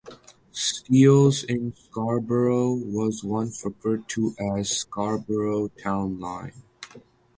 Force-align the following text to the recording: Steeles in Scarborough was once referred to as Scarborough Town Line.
Steeles 0.51 1.43
in 1.43 1.75
Scarborough 1.75 2.73
was 2.73 3.23
once 3.23 3.63
referred 3.63 4.09
to 4.09 4.35
as 4.57 4.71
Scarborough 4.71 5.67
Town 5.67 6.19
Line. 6.19 6.63